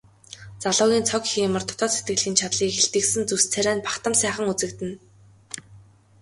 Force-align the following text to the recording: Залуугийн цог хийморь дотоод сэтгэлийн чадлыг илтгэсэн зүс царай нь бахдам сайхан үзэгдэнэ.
Залуугийн 0.63 1.05
цог 1.09 1.23
хийморь 1.31 1.67
дотоод 1.69 1.91
сэтгэлийн 1.93 2.35
чадлыг 2.39 2.69
илтгэсэн 2.79 3.23
зүс 3.29 3.43
царай 3.53 3.75
нь 3.77 3.85
бахдам 3.85 4.13
сайхан 4.21 4.45
үзэгдэнэ. 4.51 4.95